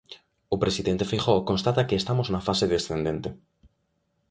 [0.53, 3.29] O presidente Feijóo constata que estamos na fase descendente.